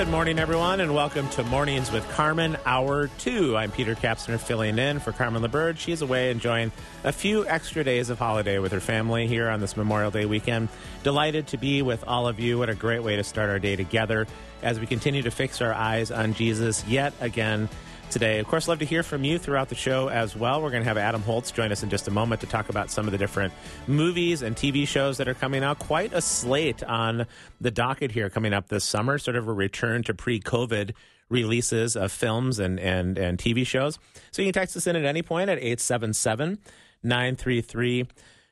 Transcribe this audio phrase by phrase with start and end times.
[0.00, 3.54] Good morning, everyone, and welcome to Mornings with Carmen, Hour 2.
[3.54, 5.76] I'm Peter Kapsner filling in for Carmen LaBerge.
[5.76, 6.72] She's away enjoying
[7.04, 10.70] a few extra days of holiday with her family here on this Memorial Day weekend.
[11.02, 12.58] Delighted to be with all of you.
[12.58, 14.26] What a great way to start our day together
[14.62, 17.68] as we continue to fix our eyes on Jesus yet again
[18.10, 18.38] today.
[18.38, 20.60] Of course, love to hear from you throughout the show as well.
[20.60, 22.90] We're going to have Adam Holz join us in just a moment to talk about
[22.90, 23.52] some of the different
[23.86, 25.78] movies and TV shows that are coming out.
[25.78, 27.26] Quite a slate on
[27.60, 30.92] the docket here coming up this summer, sort of a return to pre COVID
[31.28, 33.98] releases of films and, and, and TV shows.
[34.32, 36.58] So you can text us in at any point at 877
[37.02, 38.08] 933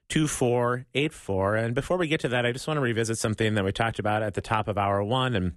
[0.09, 1.57] 2484.
[1.57, 3.99] And before we get to that, I just want to revisit something that we talked
[3.99, 5.35] about at the top of hour one.
[5.35, 5.57] And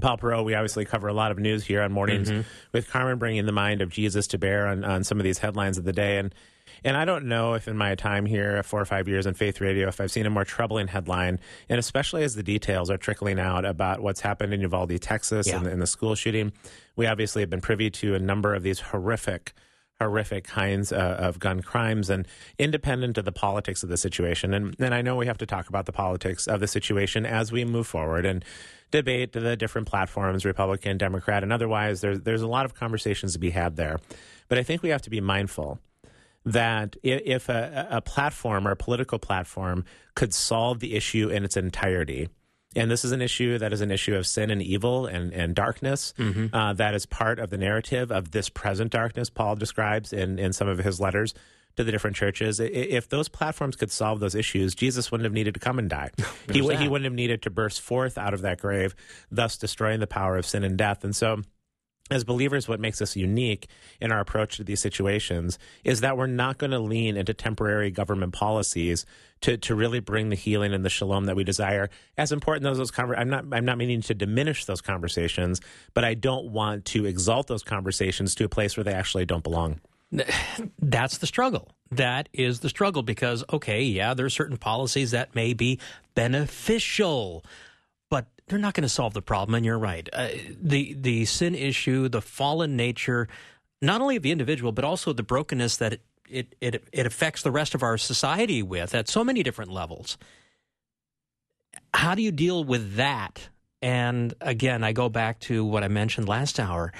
[0.00, 2.48] Paul Perot, we obviously cover a lot of news here on mornings mm-hmm.
[2.72, 5.76] with Carmen bringing the mind of Jesus to bear on, on some of these headlines
[5.76, 6.18] of the day.
[6.18, 6.34] And
[6.84, 9.60] and I don't know if in my time here, four or five years in Faith
[9.60, 13.38] Radio, if I've seen a more troubling headline, and especially as the details are trickling
[13.38, 16.52] out about what's happened in Uvalde, Texas, and, and the school shooting.
[16.96, 19.52] We obviously have been privy to a number of these horrific
[20.02, 22.26] horrific kinds uh, of gun crimes and
[22.58, 24.52] independent of the politics of the situation.
[24.54, 27.52] And, and I know we have to talk about the politics of the situation as
[27.52, 28.44] we move forward and
[28.90, 32.00] debate the different platforms, Republican, Democrat, and otherwise.
[32.00, 33.98] There's, there's a lot of conversations to be had there.
[34.48, 35.78] But I think we have to be mindful
[36.44, 41.56] that if a, a platform or a political platform could solve the issue in its
[41.56, 42.28] entirety,
[42.76, 45.54] and this is an issue that is an issue of sin and evil and, and
[45.54, 46.14] darkness
[46.52, 50.52] uh, that is part of the narrative of this present darkness Paul describes in, in
[50.52, 51.34] some of his letters
[51.76, 52.60] to the different churches.
[52.60, 56.10] If those platforms could solve those issues, Jesus wouldn't have needed to come and die.
[56.52, 58.94] he, he wouldn't have needed to burst forth out of that grave,
[59.30, 61.04] thus destroying the power of sin and death.
[61.04, 61.42] And so
[62.10, 63.68] as believers, what makes us unique
[64.00, 67.90] in our approach to these situations is that we're not going to lean into temporary
[67.90, 69.06] government policies
[69.40, 71.88] to, to really bring the healing and the shalom that we desire.
[72.18, 75.60] As important as those conver- I'm not I'm not meaning to diminish those conversations,
[75.94, 79.42] but I don't want to exalt those conversations to a place where they actually don't
[79.42, 79.80] belong.
[80.78, 81.68] that's the struggle.
[81.90, 85.78] That is the struggle because, okay, yeah, there are certain policies that may be
[86.14, 87.44] beneficial,
[88.46, 89.54] they're not going to solve the problem.
[89.54, 90.08] And you're right.
[90.12, 90.28] Uh,
[90.60, 93.28] the the sin issue, the fallen nature,
[93.80, 97.42] not only of the individual, but also the brokenness that it it it, it affects
[97.42, 100.18] the rest of our society with at so many different levels.
[101.94, 103.48] How do you deal with that?
[103.80, 106.92] And again, I go back to what I mentioned last hour.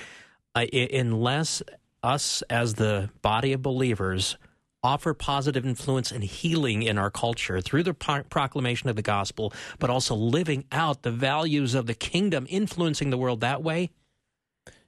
[0.55, 1.63] I- unless
[2.03, 4.37] us as the body of believers
[4.82, 9.53] offer positive influence and healing in our culture through the pro- proclamation of the gospel,
[9.78, 13.91] but also living out the values of the kingdom, influencing the world that way.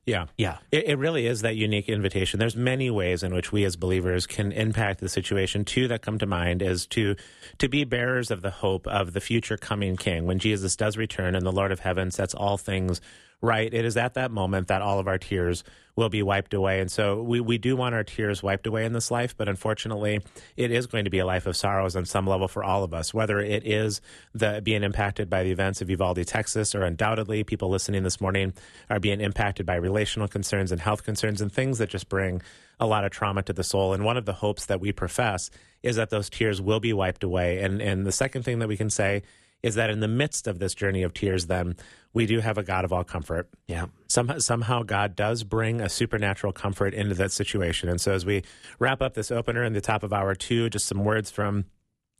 [0.07, 0.27] Yeah.
[0.37, 0.59] Yeah.
[0.71, 2.39] It, it really is that unique invitation.
[2.39, 5.65] There's many ways in which we as believers can impact the situation.
[5.65, 7.17] Two that come to mind is to
[7.59, 11.35] to be bearers of the hope of the future coming King when Jesus does return
[11.35, 13.01] and the Lord of Heaven sets all things
[13.45, 13.73] right.
[13.73, 15.63] It is at that moment that all of our tears
[15.97, 16.81] will be wiped away.
[16.81, 20.21] And so we, we do want our tears wiped away in this life, but unfortunately,
[20.57, 22.93] it is going to be a life of sorrows on some level for all of
[22.93, 24.01] us, whether it is
[24.35, 28.53] the being impacted by the events of Uvalde, Texas, or undoubtedly people listening this morning
[28.91, 32.43] are being impacted by relational concerns and health concerns and things that just bring
[32.81, 33.93] a lot of trauma to the soul.
[33.93, 35.49] And one of the hopes that we profess
[35.85, 37.61] is that those tears will be wiped away.
[37.61, 39.23] And and the second thing that we can say
[39.65, 41.75] is that in the midst of this journey of tears, then
[42.13, 43.49] we do have a God of all comfort.
[43.67, 43.87] Yeah.
[44.09, 47.89] Somehow, somehow God does bring a supernatural comfort into that situation.
[47.89, 48.43] And so as we
[48.79, 51.65] wrap up this opener in the top of hour two, just some words from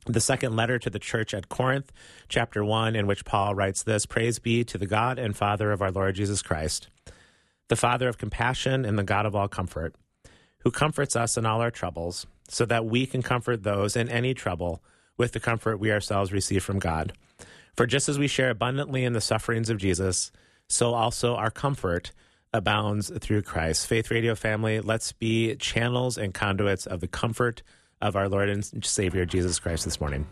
[0.07, 1.91] the second letter to the church at Corinth,
[2.29, 5.83] chapter 1, in which Paul writes this Praise be to the God and Father of
[5.83, 6.87] our Lord Jesus Christ,
[7.67, 9.93] the Father of compassion and the God of all comfort,
[10.61, 14.33] who comforts us in all our troubles, so that we can comfort those in any
[14.33, 14.81] trouble
[15.17, 17.13] with the comfort we ourselves receive from God.
[17.75, 20.31] For just as we share abundantly in the sufferings of Jesus,
[20.67, 22.11] so also our comfort
[22.53, 23.87] abounds through Christ.
[23.87, 27.61] Faith Radio family, let's be channels and conduits of the comfort
[28.01, 30.25] of our Lord and Savior Jesus Christ this morning.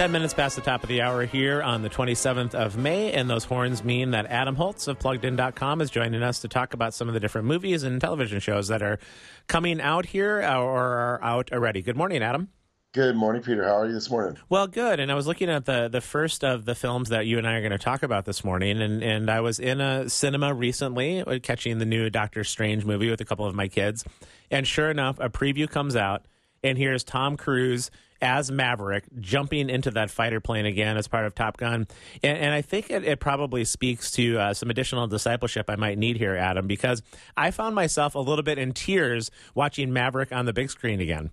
[0.00, 3.28] 10 minutes past the top of the hour here on the 27th of May, and
[3.28, 7.06] those horns mean that Adam Holz of PluggedIn.com is joining us to talk about some
[7.06, 8.98] of the different movies and television shows that are
[9.46, 11.82] coming out here or are out already.
[11.82, 12.48] Good morning, Adam.
[12.94, 13.62] Good morning, Peter.
[13.62, 14.38] How are you this morning?
[14.48, 15.00] Well, good.
[15.00, 17.56] And I was looking at the the first of the films that you and I
[17.56, 21.20] are going to talk about this morning, and and I was in a cinema recently
[21.20, 24.02] uh, catching the new Doctor Strange movie with a couple of my kids,
[24.50, 26.24] and sure enough, a preview comes out,
[26.64, 27.90] and here's Tom Cruise
[28.22, 31.86] as Maverick jumping into that fighter plane again as part of Top Gun,
[32.22, 35.98] and, and I think it, it probably speaks to uh, some additional discipleship I might
[35.98, 37.02] need here, Adam, because
[37.36, 41.30] I found myself a little bit in tears watching Maverick on the big screen again.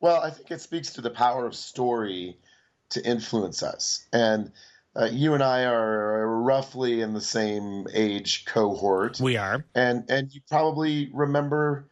[0.00, 2.36] Well, I think it speaks to the power of story
[2.90, 4.06] to influence us.
[4.12, 4.52] And
[4.96, 9.18] uh, you and I are roughly in the same age cohort.
[9.20, 9.64] We are.
[9.74, 11.88] And and you probably remember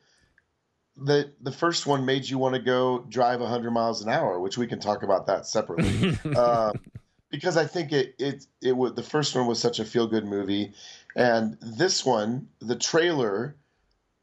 [0.99, 4.59] that the first one made you want to go drive 100 miles an hour, which
[4.59, 6.17] we can talk about that separately.
[6.37, 6.75] um,
[7.31, 10.27] because I think it it it was the first one was such a feel good
[10.27, 10.73] movie,
[11.17, 13.57] and this one, the trailer,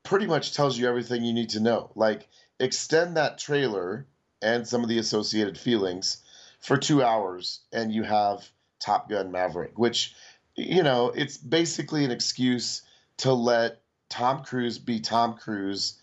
[0.04, 1.92] pretty much tells you everything you need to know.
[1.96, 2.28] Like
[2.60, 4.06] extend that trailer
[4.42, 6.18] and some of the associated feelings
[6.60, 8.48] for two hours, and you have
[8.80, 10.14] Top Gun Maverick, which
[10.56, 12.84] you know it's basically an excuse
[13.18, 15.99] to let Tom Cruise be Tom Cruise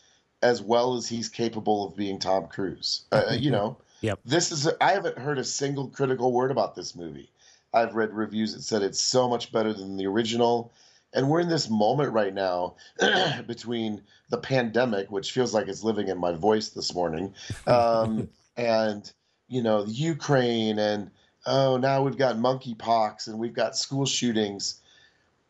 [0.46, 3.04] as well as he's capable of being Tom Cruise.
[3.12, 3.76] Uh, you know.
[4.02, 4.20] Yep.
[4.26, 7.30] This is I haven't heard a single critical word about this movie.
[7.72, 10.70] I've read reviews that said it's so much better than the original.
[11.14, 12.76] And we're in this moment right now
[13.46, 17.34] between the pandemic, which feels like it's living in my voice this morning,
[17.66, 18.28] um,
[18.58, 19.10] and
[19.48, 21.10] you know the Ukraine, and
[21.46, 24.82] oh now we've got monkeypox and we've got school shootings.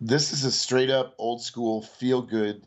[0.00, 2.62] This is a straight up old school feel good,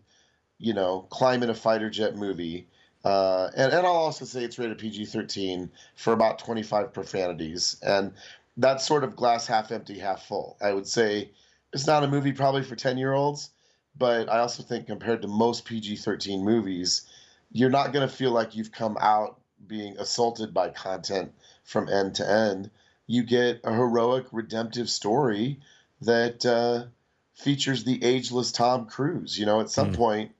[0.60, 2.68] you know, climb in a fighter jet movie
[3.04, 7.78] uh, and, and I'll also say it's rated PG 13 for about 25 profanities.
[7.82, 8.14] And
[8.58, 10.58] that's sort of glass half empty, half full.
[10.62, 11.32] I would say
[11.72, 13.52] it's not a movie probably for 10 year olds,
[13.98, 17.04] but I also think compared to most PG 13 movies,
[17.52, 21.32] you're not going to feel like you've come out being assaulted by content
[21.64, 22.70] from end to end.
[23.08, 25.60] You get a heroic, redemptive story
[26.02, 26.86] that uh,
[27.34, 29.40] features the ageless Tom Cruise.
[29.40, 30.32] You know, at some point,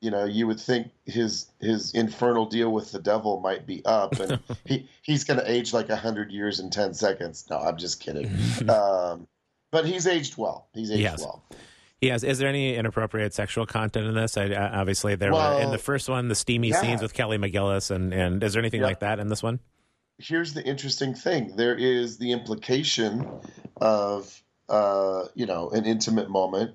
[0.00, 4.18] you know, you would think his his infernal deal with the devil might be up,
[4.18, 7.46] and he he's going to age like hundred years in ten seconds.
[7.50, 8.30] No, I'm just kidding.
[8.68, 9.26] um,
[9.70, 10.68] but he's aged well.
[10.74, 11.20] He's aged Yes.
[11.20, 11.44] well.
[12.00, 12.22] Yes.
[12.22, 14.38] Is there any inappropriate sexual content in this?
[14.38, 16.80] I, uh, obviously, there were in the first one the steamy yeah.
[16.80, 18.86] scenes with Kelly McGillis, and and is there anything Yeah.
[18.86, 19.60] like that in this one?
[20.16, 23.28] Here's the interesting thing: there is the implication
[23.82, 26.74] of uh, you know an intimate moment,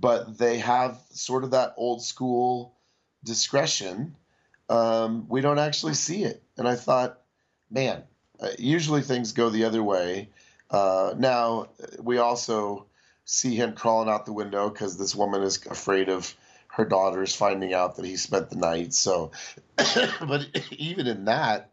[0.00, 2.74] but they have sort of that old school
[3.24, 4.16] discretion.
[4.68, 7.20] Um, we don't actually see it, and I thought,
[7.70, 8.02] man,
[8.40, 10.30] uh, usually things go the other way.
[10.70, 11.68] Uh, now
[12.00, 12.86] we also
[13.24, 16.34] see him crawling out the window because this woman is afraid of
[16.68, 18.92] her daughters finding out that he spent the night.
[18.92, 19.30] So,
[19.76, 21.70] but even in that,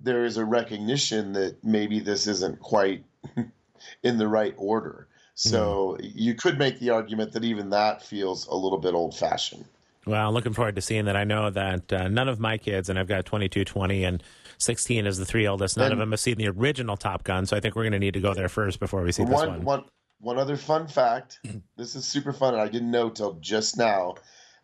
[0.00, 3.04] there is a recognition that maybe this isn't quite
[4.02, 5.08] in the right order.
[5.38, 9.64] So you could make the argument that even that feels a little bit old fashioned.
[10.04, 11.14] Well, I'm looking forward to seeing that.
[11.14, 14.22] I know that uh, none of my kids, and I've got 22, 20, and
[14.58, 15.76] 16 is the three oldest.
[15.76, 18.00] None of them have seen the original Top Gun, so I think we're going to
[18.00, 19.64] need to go there first before we see this One, one.
[19.64, 19.84] one,
[20.18, 21.38] one other fun fact.
[21.76, 24.16] this is super fun, and I didn't know till just now.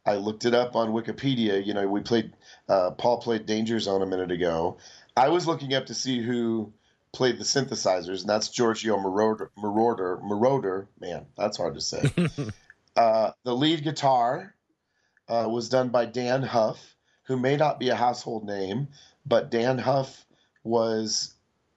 [0.04, 1.64] I looked it up on Wikipedia.
[1.64, 2.32] You know, we played.
[2.68, 4.78] Uh, Paul played Danger Zone a minute ago.
[5.16, 6.72] I was looking up to see who
[7.14, 9.48] played the synthesizers, and that's Giorgio Moroder.
[9.56, 10.20] Moroder.
[10.22, 10.86] Moroder.
[11.00, 12.10] Man, that's hard to say.
[12.96, 14.54] uh, the lead guitar
[15.28, 16.94] uh, was done by Dann Huff,
[17.24, 18.88] who may not be a household name,
[19.24, 20.26] but Dann Huff
[20.64, 21.34] was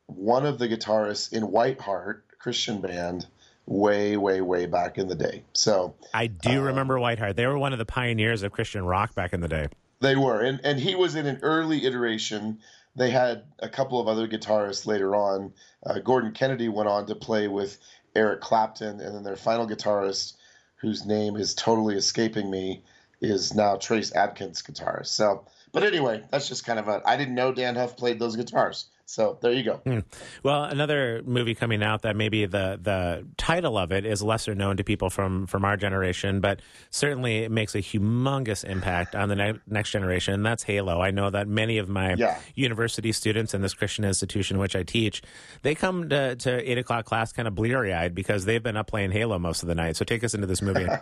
[0.07, 3.27] one of the guitarists in Whiteheart Christian band
[3.65, 5.43] way, way, way back in the day.
[5.53, 7.35] So I do remember Whiteheart.
[7.35, 9.67] They were one of the pioneers of Christian rock back in the day.
[9.99, 12.59] they were, and and he was in an early iteration.
[12.97, 15.53] They had a couple of other guitarists later on.
[15.85, 17.77] Uh, Gordon Kennedy went on to play with
[18.15, 20.33] Eric Clapton, and then their final guitarist,
[20.77, 22.83] whose name is totally escaping me,
[23.21, 25.07] is now Trace Adkins guitarist.
[25.07, 27.01] So, but anyway, that's just kind of a.
[27.05, 28.87] I didn't know Dann Huff played those guitars.
[29.09, 29.77] So there you go.
[29.77, 29.99] Hmm.
[30.43, 34.75] Well, another movie coming out that maybe the the title of it is lesser known
[34.77, 39.35] to people from from our generation, but certainly it makes a humongous impact on the
[39.37, 40.33] ne- next generation.
[40.33, 40.99] And that's Halo.
[40.99, 42.37] I know that many of my Yeah.
[42.53, 45.21] university students in this Christian institution which I teach,
[45.61, 48.87] they come to, to eight o'clock class kind of bleary eyed because they've been up
[48.87, 49.95] playing Halo most of the night.
[49.95, 50.85] So take us into this movie.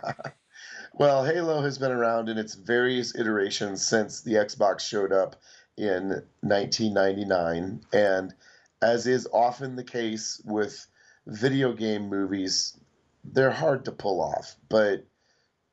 [0.98, 5.36] Well, Halo has been around in its various iterations since the Xbox showed up
[5.76, 7.80] in 1999.
[7.92, 8.34] And
[8.82, 10.86] as is often the case with
[11.26, 12.78] video game movies,
[13.24, 14.56] they're hard to pull off.
[14.68, 15.04] But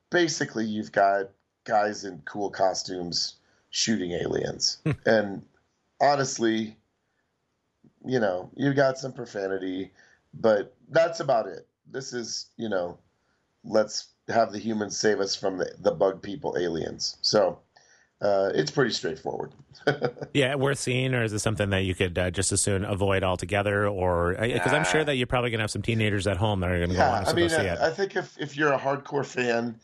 [0.10, 1.30] basically, you've got
[1.66, 3.36] guys in cool costumes
[3.70, 4.80] shooting aliens.
[4.84, 4.92] Hmm.
[5.06, 5.46] and
[6.02, 6.78] honestly,
[8.06, 9.92] you know, you've got some profanity,
[10.34, 11.68] but that's about it.
[11.90, 12.98] This is, you know,
[13.64, 17.18] let's have the humans save us from the, the bug people aliens.
[17.22, 17.60] So
[18.24, 19.52] uh, it's pretty straightforward.
[20.34, 23.24] Yeah, worth seeing, or is it something that you could uh, just as soon avoid
[23.24, 23.88] altogether?
[23.88, 26.72] Or because I'm sure that you're probably going to have some teenagers at home that
[26.72, 27.78] are going to go yeah, want to I mean, go see it.
[27.80, 29.80] I, I think if, if you're a hardcore fan,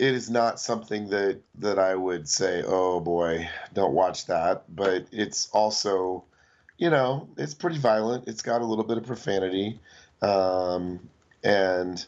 [0.00, 4.64] it is not something that that I would say, oh boy, don't watch that.
[4.74, 6.24] But it's also,
[6.78, 8.26] you know, it's pretty violent.
[8.26, 9.78] It's got a little bit of profanity,
[10.20, 11.08] um,
[11.44, 12.04] and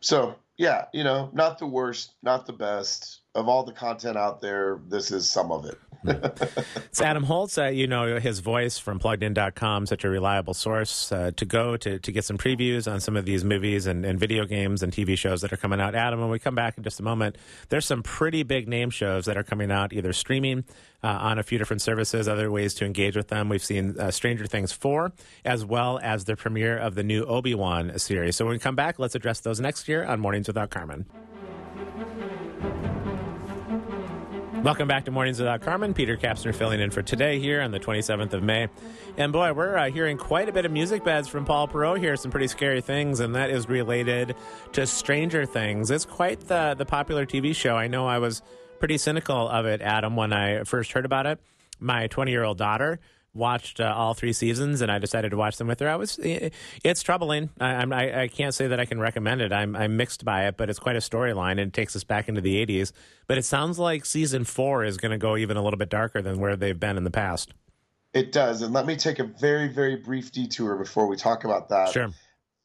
[0.00, 4.40] so yeah, you know, not the worst, not the best of all the content out
[4.40, 4.80] there.
[4.88, 5.78] This is some of it.
[6.04, 7.58] It's Adam Holz.
[7.58, 11.98] Uh, you know his voice from PluggedIn.com, such a reliable source uh, to go to,
[11.98, 15.18] to get some previews on some of these movies and, and video games and TV
[15.18, 15.94] shows that are coming out.
[15.94, 17.36] Adam, when we come back in just a moment,
[17.68, 20.64] there's some pretty big name shows that are coming out either streaming
[21.02, 23.48] uh, on a few different services, other ways to engage with them.
[23.48, 25.12] We've seen uh, Stranger Things 4,
[25.44, 28.36] as well as the premiere of the new Obi Wan series.
[28.36, 31.06] So when we come back, let's address those next year on Mornings Without Carmen.
[34.62, 35.94] Welcome back to Mornings Without Carmen.
[35.94, 38.66] Peter Kapsner filling in for today here on the 27th of May.
[39.16, 42.16] And boy, we're uh, hearing quite a bit of music beds from Paul Perot here,
[42.16, 44.34] some pretty scary things, and that is related
[44.72, 45.92] to Stranger Things.
[45.92, 47.76] It's quite the, the popular TV show.
[47.76, 48.42] I know I was
[48.80, 51.38] pretty cynical of it, Adam, when I first heard about it.
[51.78, 52.98] My 20 year old daughter
[53.34, 55.88] watched uh, all three seasons, and I decided to watch them with her.
[55.88, 57.50] I was, it's troubling.
[57.60, 59.52] I, I'm, I, I can't say that I can recommend it.
[59.52, 62.28] I'm, I'm mixed by it, but it's quite a storyline, and it takes us back
[62.28, 62.92] into the 80s.
[63.26, 66.22] But it sounds like season four is going to go even a little bit darker
[66.22, 67.52] than where they've been in the past.
[68.14, 71.68] It does, and let me take a very, very brief detour before we talk about
[71.68, 71.92] that.
[71.92, 72.10] Sure.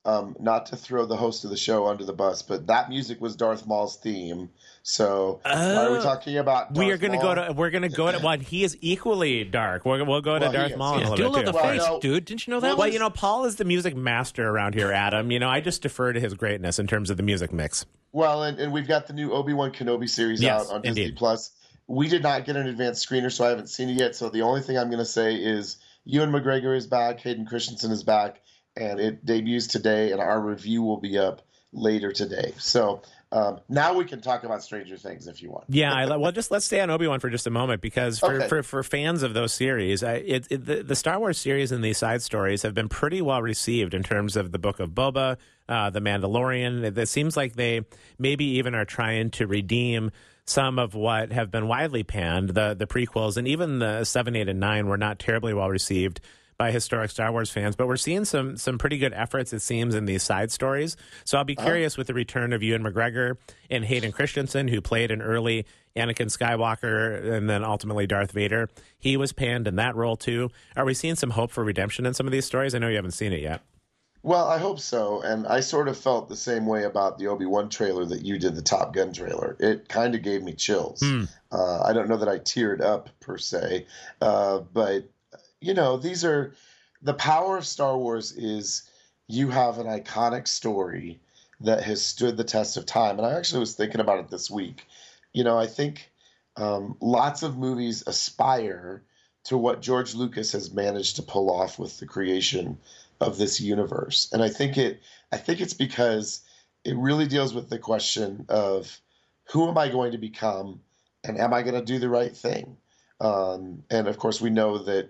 [0.06, 3.22] Um, not to throw the host of the show under the bus, but that music
[3.22, 4.50] was Darth Maul's theme.
[4.82, 5.54] So why
[5.86, 6.02] are we Oh.
[6.02, 6.76] talking about?
[6.76, 7.54] we are going to go to.
[7.54, 8.20] We're going to go to.
[8.20, 9.86] Well, he is equally dark.
[9.86, 11.08] We're, we'll go to Well, Darth is, Maul in yeah.
[11.08, 11.52] a little Still bit too.
[11.54, 12.00] the Well, face, no.
[12.02, 12.26] dude.
[12.26, 12.78] Didn't you know that?
[12.78, 15.32] Well, you know, Paul is the music master around here, Adam.
[15.32, 17.86] You know, I just defer to his greatness in terms of the music mix.
[18.12, 21.12] Well, and, and we've got the new Obi Wan Kenobi series Yes, out on Disney.
[21.14, 21.52] Plus.
[21.88, 24.16] We did not get an advanced screener, so I haven't seen it yet.
[24.16, 27.92] So the only thing I'm going to say is Ewan McGregor is back, Hayden Christensen
[27.92, 28.42] is back,
[28.76, 32.54] and it debuts today, and our review will be up later today.
[32.58, 33.02] So
[33.32, 35.66] um, now we can talk about Stranger Things if you want.
[35.68, 38.36] Yeah, I, well, just let's stay on Obi Wan for just a moment because for,
[38.36, 38.48] Okay.
[38.48, 41.84] for, for fans of those series, I, it, it, the, the Star Wars series and
[41.84, 45.38] these side stories have been pretty well received in terms of the Book of Boba,
[45.68, 46.84] uh, the Mandalorian.
[46.84, 47.82] It, it seems like they
[48.20, 50.12] maybe even are trying to redeem
[50.46, 52.50] some of what have been widely panned.
[52.50, 56.20] The the prequels and even the seven, eight, and nine were not terribly well received
[56.64, 59.96] by historic Star Wars fans, but we're seeing some some pretty good efforts, it seems,
[59.96, 60.96] in these side stories.
[61.26, 63.36] So I'll be curious with the return of Ewan McGregor
[63.70, 65.66] and Hayden Christensen, who played an early
[65.98, 68.70] Anakin Skywalker and then ultimately Darth Vader.
[68.98, 70.52] He was panned in that role too.
[70.78, 72.74] Are we seeing some hope for redemption in some of these stories?
[72.74, 73.60] I know you haven't seen it yet.
[74.22, 75.22] Well, I hope so.
[75.22, 78.40] And I sort of felt the same way about the Obi Wan trailer that you
[78.40, 79.58] did, the Top Gun trailer.
[79.60, 81.04] It kind of gave me chills.
[81.52, 83.86] Uh, I don't know that I teared up per se,
[84.22, 85.10] uh, but
[85.64, 86.54] you know, these are
[87.02, 88.84] the power of Star Wars is
[89.28, 91.20] you have an iconic story
[91.62, 93.18] that has stood the test of time.
[93.18, 94.86] And I actually was thinking about it this week.
[95.32, 96.12] You know, I think
[96.58, 99.04] um, lots of movies aspire
[99.46, 102.78] to what George Lucas has managed to pull off with the creation
[103.22, 104.30] of this universe.
[104.34, 105.02] And I think it
[105.32, 106.42] I think it's because
[106.84, 109.00] it really deals with the question of
[109.46, 110.82] who am I going to become
[111.24, 112.76] and am I going to do the right thing?
[113.22, 115.10] Um, and of course, we know that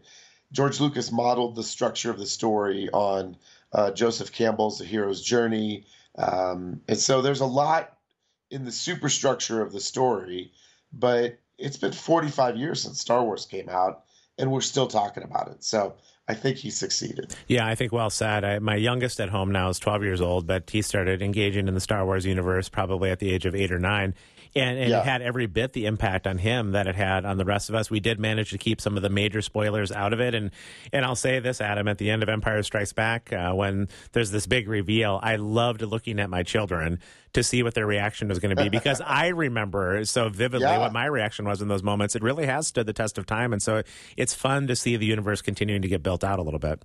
[0.54, 3.36] George Lucas modeled the structure of the story on
[3.74, 5.86] uh, Joseph Campbell's The Hero's Journey.
[6.16, 7.98] Um, and so there's a lot
[8.52, 10.52] in the superstructure of the story,
[10.94, 14.06] but it's been 45 years since Star Wars came out,
[14.38, 15.64] and we're still talking about it.
[15.64, 15.96] So
[16.28, 17.36] I think he succeeded.
[17.48, 18.44] Yeah, I think well said.
[18.44, 21.74] I, my youngest at home now is 12 years old, but he started engaging in
[21.74, 24.14] the Star Wars universe probably at the age of eight or nine.
[24.56, 25.00] And, and Yeah.
[25.00, 27.76] it had every bit the impact on him that it had on the rest of
[27.76, 27.90] us.
[27.90, 30.36] We did manage to keep some of the major spoilers out of it.
[30.36, 30.52] And,
[30.92, 34.30] and I'll say this, Adam, at the end of Empire Strikes Back, uh, when there's
[34.32, 37.00] this big reveal, I loved looking at my children
[37.34, 40.78] to see what their reaction was going to be because I remember so vividly Yeah.
[40.78, 42.16] what my reaction was in those moments.
[42.16, 43.54] It really has stood the test of time.
[43.54, 43.82] And so
[44.18, 46.84] it's fun to see the universe continuing to get built out a little bit.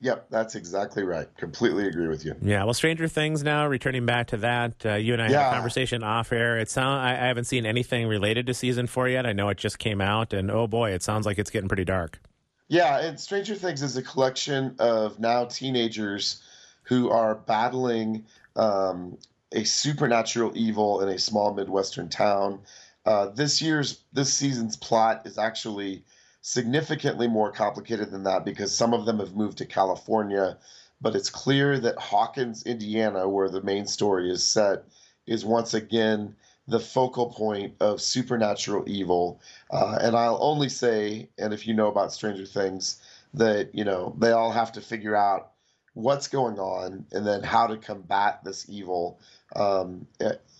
[0.00, 1.26] Yep, that's exactly right.
[1.36, 2.34] Completely agree with you.
[2.42, 3.66] Yeah, well, Stranger Things now.
[3.66, 6.58] Returning back to that, uh, you and I had a conversation off air.
[6.58, 9.24] It sound I, I haven't seen anything related to season four yet.
[9.24, 11.84] I know it just came out, and oh boy, it sounds like it's getting pretty
[11.84, 12.20] dark.
[12.68, 16.42] Yeah, and Stranger Things is a collection of now teenagers
[16.82, 19.16] who are battling um,
[19.52, 22.60] a supernatural evil in a small Midwestern town.
[23.06, 26.04] Uh, this year's this season's plot is actually
[26.46, 30.58] significantly more complicated than that because some of them have moved to California,
[31.00, 34.84] but it's clear that Hawkins, Indiana, where the main story is set,
[35.26, 36.36] is once again
[36.68, 39.40] the focal point of supernatural evil.
[39.70, 43.00] Uh, and I'll only say, and if you know about Stranger Things,
[43.32, 45.52] that you know they all have to figure out
[45.94, 49.18] what's going on and then how to combat this evil.
[49.56, 50.06] Um,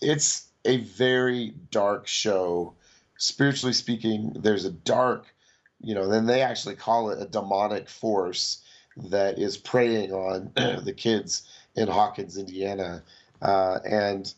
[0.01, 2.73] it's a very dark show.
[3.19, 5.34] Spiritually speaking, there's a dark,
[5.85, 8.63] you know, then they actually call it a demonic force
[8.97, 13.03] that is preying on the kids in Hawkins, Indiana.
[13.39, 14.33] Uh, and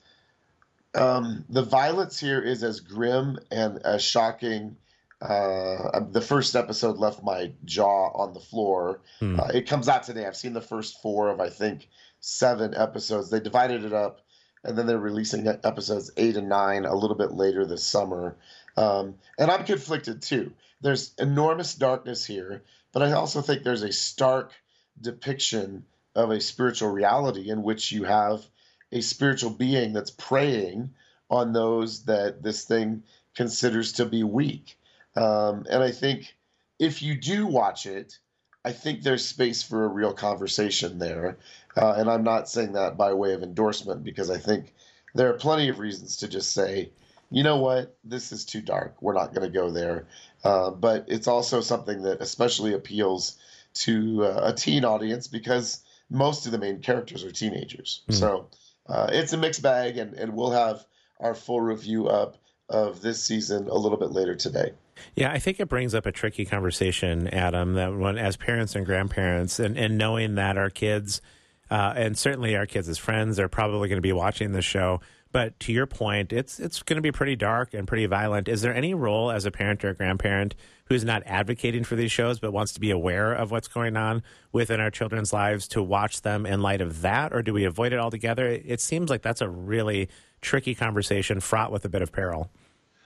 [0.94, 4.76] um, the violence here is as grim and as shocking.
[5.22, 9.00] Uh, the first episode left my jaw on the floor.
[9.20, 9.40] Hmm.
[9.40, 10.26] Uh, it comes out today.
[10.26, 11.88] I've seen the first four of, I think,
[12.20, 13.30] seven episodes.
[13.30, 14.20] They divided it up,
[14.66, 18.36] and then they're releasing episodes eight and nine a little bit later this summer.
[18.76, 20.52] Um, and I'm conflicted too.
[20.82, 24.52] There's enormous darkness here, but I also think there's a stark
[25.00, 28.46] depiction of a spiritual reality in which you have
[28.92, 30.94] a spiritual being that's preying
[31.30, 33.04] on those that this thing
[33.36, 34.78] considers to be weak.
[35.16, 36.36] Um, and I think
[36.80, 38.18] if you do watch it,
[38.64, 41.38] I think there's space for a real conversation there.
[41.76, 44.74] Uh, and I'm not saying that by way of endorsement because I think
[45.14, 46.92] there are plenty of reasons to just say,
[47.30, 49.02] you know what, this is too dark.
[49.02, 50.08] We're not going to go there.
[50.44, 53.38] Uh, but it's also something that especially appeals
[53.74, 58.02] to uh, a teen audience because most of the main characters are teenagers.
[58.10, 58.48] So
[58.88, 60.86] uh, it's a mixed bag, and, and we'll have
[61.20, 62.38] our full review up
[62.70, 64.72] of this season a little bit later today.
[65.16, 68.86] Yeah, I think it brings up a tricky conversation, Adam, that when as parents and
[68.86, 71.22] grandparents and, and knowing that our kids
[71.70, 75.02] uh, and certainly our kids as friends are probably going to be watching this show.
[75.38, 78.48] But to your point, it's it's going to be pretty dark and pretty violent.
[78.48, 82.12] Is there any role as a parent or a grandparent who's not advocating for these
[82.12, 85.84] shows but wants to be aware of what's going on within our children's lives to
[85.84, 88.48] watch them in light of that, or do we avoid it altogether?
[88.48, 90.10] It seems like that's a really
[90.42, 92.50] tricky conversation, fraught with a bit of peril.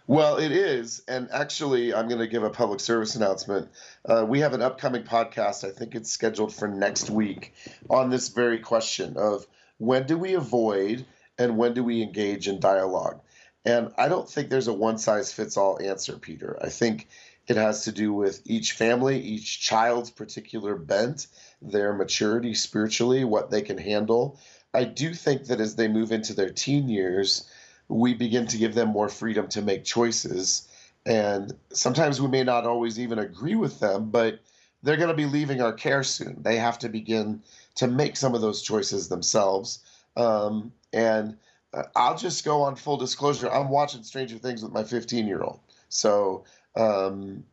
[0.07, 1.03] Well, it is.
[1.09, 3.67] And actually, I'm going to give a public service announcement.
[4.05, 7.53] Uh, we have an upcoming podcast, I think it's scheduled for next week,
[7.89, 9.45] on this very question of
[9.79, 11.05] when do we avoid
[11.37, 13.21] and when do we engage in dialogue?
[13.65, 16.57] And I don't think there's a one size fits all answer, Peter.
[16.61, 17.07] I think
[17.47, 21.27] it has to do with each family, each child's particular bent,
[21.61, 24.39] their maturity spiritually, what they can handle.
[24.73, 27.49] I do think that as they move into their teen years,
[27.87, 30.67] we begin to give them more freedom to make choices.
[31.05, 34.39] And sometimes we may not always even agree with them, but
[34.83, 36.41] they're going to be leaving our care soon.
[36.41, 37.43] They have to begin
[37.75, 39.79] to make some of those choices themselves.
[40.15, 41.37] Um, and
[41.73, 43.49] uh, I'll just go on full disclosure.
[43.51, 45.59] I'm watching Stranger Things with my 15 year old.
[45.89, 46.43] So,
[46.75, 47.43] um,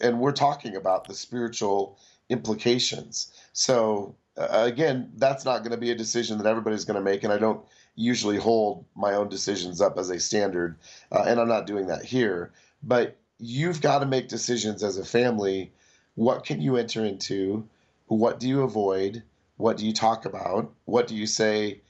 [0.00, 1.98] and we're talking about the spiritual
[2.28, 3.32] implications.
[3.52, 7.22] So, uh, again, that's not going to be a decision that everybody's going to make.
[7.22, 7.62] And I don't
[7.94, 10.76] usually hold my own decisions up as a standard.
[11.10, 12.52] Uh, and I'm not doing that here.
[12.82, 15.72] But you've got to make decisions as a family.
[16.14, 17.68] What can you enter into?
[18.06, 19.22] What do you avoid?
[19.56, 20.72] What do you talk about?
[20.86, 21.80] What do you say?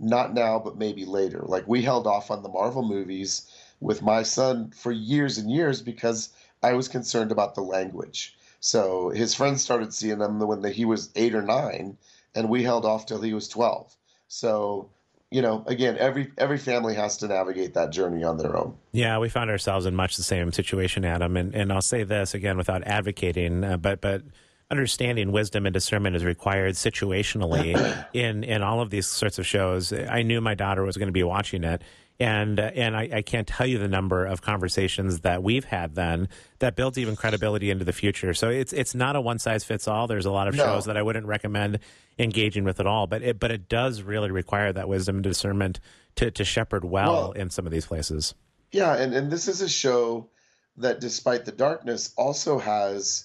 [0.00, 1.42] Not now, but maybe later.
[1.46, 5.82] Like we held off on the Marvel movies with my son for years and years
[5.82, 6.30] because
[6.62, 8.36] I was concerned about the language.
[8.60, 11.96] So his friends started seeing them when he was eight or nine,
[12.34, 13.94] and we held off till he was twelve.
[14.28, 14.90] So
[15.30, 18.76] you know, again, every every family has to navigate that journey on their own.
[18.92, 21.36] Yeah, we found ourselves in much the same situation, Adam.
[21.36, 24.22] And and I'll say this again without advocating, uh, but but
[24.70, 27.74] understanding wisdom and discernment is required situationally
[28.12, 29.92] in in all of these sorts of shows.
[29.92, 31.82] I knew my daughter was going to be watching it.
[32.18, 35.94] And uh, and I, I can't tell you the number of conversations that we've had
[35.94, 36.28] then
[36.58, 38.34] that builds even credibility into the future.
[38.34, 40.06] So it's it's not a one size fits all.
[40.06, 40.64] There's a lot of No.
[40.64, 41.78] shows that I wouldn't recommend
[42.18, 45.80] engaging with at all, but it but it does really require that wisdom and discernment
[46.16, 48.34] to to shepherd well, Well- in some of these places.
[48.70, 50.28] Yeah, and, and this is a show
[50.76, 53.24] that, despite the darkness, also has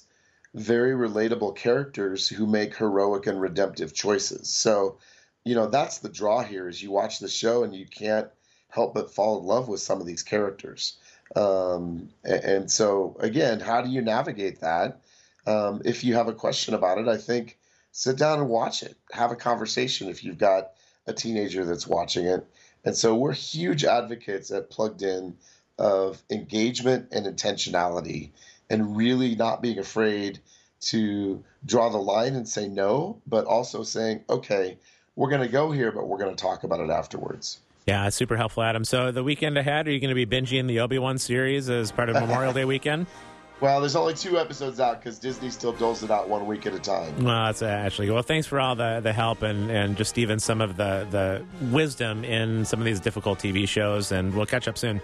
[0.55, 4.49] very relatable characters who make heroic and redemptive choices.
[4.49, 4.97] So,
[5.43, 8.29] you know, that's the draw here is you watch the show and you can't
[8.69, 10.97] help but fall in love with some of these characters.
[11.35, 15.01] Um, and, so, again, how do you navigate that?
[15.45, 17.57] Um, if you have a question about it, I think
[17.91, 18.95] sit down and watch it.
[19.11, 20.71] Have a conversation if you've got
[21.05, 22.47] a teenager that's watching it.
[22.85, 25.35] And so we're huge advocates at Plugged In
[25.77, 28.31] of engagement and intentionality
[28.69, 30.39] and really not being afraid
[30.81, 34.77] to draw the line and say no, but also saying, okay,
[35.15, 37.59] we're going to go here, but we're going to talk about it afterwards.
[37.87, 38.83] Yeah, super helpful, Adam.
[38.83, 41.91] So the weekend ahead, are you going to be binging the Obi Wan series as
[41.91, 43.07] part of Memorial Day weekend?
[43.61, 46.73] Well, there's only two episodes out because Disney still doles it out one week at
[46.73, 47.23] a time.
[47.23, 48.21] Well, that's actually well.
[48.21, 52.25] Thanks for all the, the help and, and just even some of the, the wisdom
[52.25, 54.11] in some of these difficult TV shows.
[54.11, 55.01] And we'll catch up soon.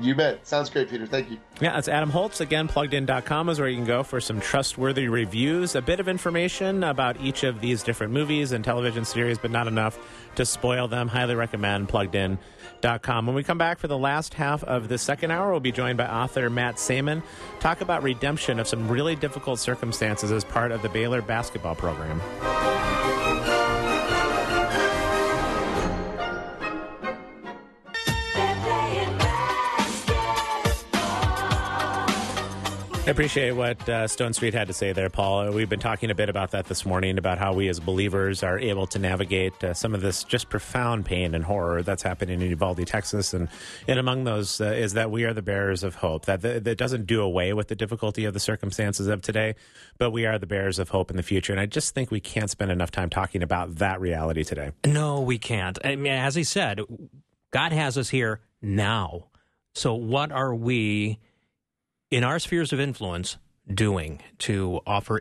[0.00, 0.46] You bet.
[0.46, 1.06] Sounds great, Peter.
[1.06, 1.38] Thank you.
[1.60, 2.40] Yeah, that's Adam Holz.
[2.40, 6.82] Again, pluggedin.com is where you can go for some trustworthy reviews, a bit of information
[6.82, 9.98] about each of these different movies and television series, but not enough
[10.34, 11.08] to spoil them.
[11.08, 13.26] Highly recommend pluggedin.com.
[13.26, 15.98] When we come back for the last half of the second hour, we'll be joined
[15.98, 17.22] by author Matt Sayman.
[17.60, 22.20] Talk about redemption of some really difficult circumstances as part of the Baylor basketball program.
[33.06, 35.40] I appreciate what uh, Stone Street had to say there, Paul.
[35.40, 38.42] Uh, we've been talking a bit about that this morning, about how we as believers
[38.42, 42.40] are able to navigate uh, some of this just profound pain and horror that's happening
[42.40, 43.34] in Uvalde, Texas.
[43.34, 43.50] And,
[43.86, 46.24] and among those uh, is that we are the bearers of hope.
[46.24, 49.54] That, that that doesn't do away with the difficulty of the circumstances of today,
[49.98, 51.52] but we are the bearers of hope in the future.
[51.52, 54.72] And I just think we can't spend enough time talking about that reality today.
[54.86, 55.78] No, we can't.
[55.84, 56.80] I mean, as he said,
[57.50, 59.26] God has us here now.
[59.74, 61.18] So, what are we
[62.14, 65.20] in our spheres of influence doing to offer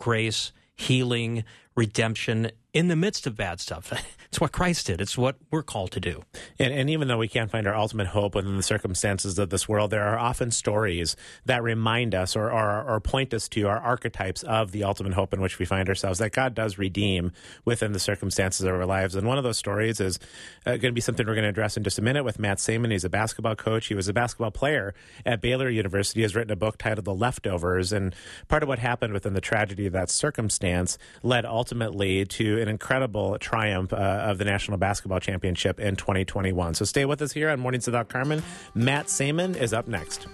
[0.00, 1.44] grace, healing,
[1.76, 3.90] redemption in the midst of bad stuff?
[4.36, 5.00] It's what Christ did.
[5.00, 6.22] It's what we're called to do.
[6.58, 9.68] And, and even though we can't find our ultimate hope within the circumstances of this
[9.68, 13.78] world, there are often stories that remind us or, or, or point us to our
[13.78, 17.32] archetypes of the ultimate hope in which we find ourselves that God does redeem
[17.64, 19.14] within the circumstances of our lives.
[19.14, 20.18] And one of those stories is
[20.66, 22.58] uh, going to be something we're going to address in just a minute with Matt
[22.58, 22.90] Sayman.
[22.90, 23.86] He's a basketball coach.
[23.86, 24.92] He was a basketball player
[25.24, 26.20] at Baylor University.
[26.20, 27.92] He has written a book titled The Leftovers.
[27.92, 28.14] And
[28.48, 33.38] part of what happened within the tragedy of that circumstance led ultimately to an incredible
[33.38, 36.74] triumph uh, of the National Basketball Championship in 2021.
[36.74, 38.42] So stay with us here on Mornings Without Carmen.
[38.74, 40.26] Matt Sayman is up next.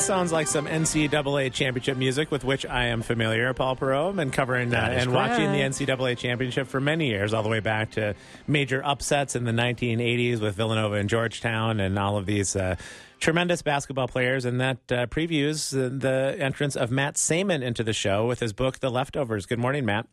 [0.00, 4.16] That sounds like some NCAA championship music with which I am familiar, Paul Perot.
[4.16, 5.58] Been covering uh, That is and watching the.
[5.58, 8.14] NCAA championship for many years, all the way back to
[8.46, 12.76] major upsets in the 1980s with Villanova and Georgetown and all of these uh,
[13.18, 14.46] tremendous basketball players.
[14.46, 18.54] And that uh, previews the, the entrance of Matt Sayman into the show with his
[18.54, 19.44] book, The Leftovers.
[19.44, 20.06] Good morning, Matt.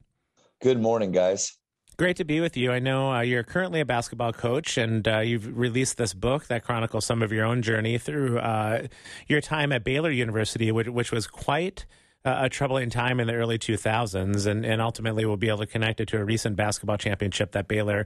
[0.62, 1.58] Good morning, guys.
[1.98, 2.72] Great to be with you.
[2.72, 6.64] I know uh, you're currently a basketball coach, and uh, you've released this book that
[6.64, 8.86] chronicles some of your own journey through uh,
[9.26, 11.88] your time at Baylor University, which, which was quite
[12.24, 15.66] uh, a troubling time in the early 2000s, and, and ultimately we'll be able to
[15.66, 18.06] connect it to a recent basketball championship that Baylor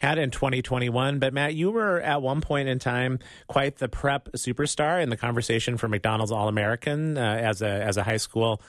[0.00, 1.18] had in 2021.
[1.18, 5.16] But Matt, you were at one point in time quite the prep superstar in the
[5.16, 8.60] conversation for McDonald's All American uh, as a as a high school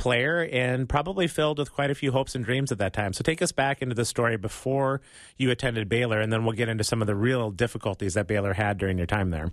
[0.00, 3.12] player and probably filled with quite a few hopes and dreams at that time.
[3.12, 5.02] So take us back into the story before
[5.36, 8.54] you attended Baylor, and then we'll get into some of the real difficulties that Baylor
[8.54, 9.52] had during your time there.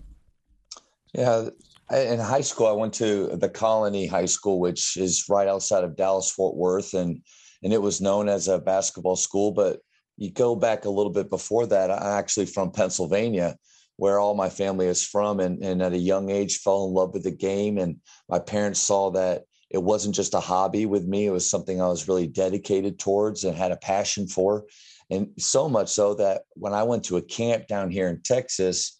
[1.14, 1.50] Yeah,
[1.94, 5.98] in high school, I went to the Colony High School, which is right outside of
[5.98, 7.22] Dallas Fort Worth, and
[7.64, 9.52] and it was known as a basketball school.
[9.52, 9.80] But
[10.16, 11.92] you go back a little bit before that.
[11.92, 13.58] I'm actually from Pennsylvania,
[13.98, 17.14] where all my family is from, and and at a young age fell in love
[17.14, 17.98] with the game, and
[18.30, 21.88] my parents saw that it wasn't just a hobby with me; it was something I
[21.88, 24.66] was really dedicated towards and had a passion for,
[25.10, 28.98] and so much so that when I went to a camp down here in Texas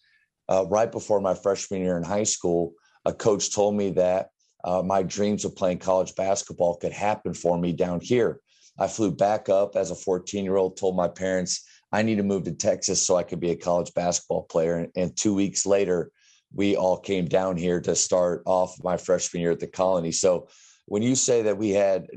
[0.50, 2.74] uh, right before my freshman year in high school,
[3.06, 4.30] a coach told me that
[4.64, 8.40] uh, my dreams of playing college basketball could happen for me down here.
[8.80, 12.24] I flew back up as a 14 year old, told my parents I need to
[12.24, 14.76] move to Texas so I could be a college basketball player.
[14.76, 16.12] And, and two weeks later,
[16.54, 20.12] we all came down here to start off my freshman year at the colony.
[20.12, 20.48] So
[20.86, 22.08] when you say that we had,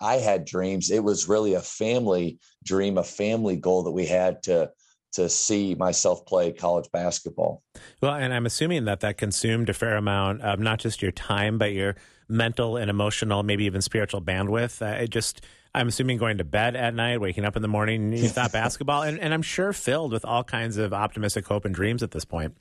[0.00, 4.42] I had dreams, it was really a family dream, a family goal that we had
[4.44, 4.70] to
[5.14, 7.62] to see myself play college basketball.
[8.00, 11.56] Well, and I'm assuming that that consumed a fair amount of not just your time,
[11.56, 11.94] but your
[12.28, 14.82] mental and emotional, maybe even spiritual bandwidth.
[14.82, 18.12] Uh, it just, I'm assuming going to bed at night, waking up in the morning,
[18.12, 21.74] you thought basketball, and, and I'm sure filled with all kinds of optimistic hope and
[21.74, 22.56] dreams at this point.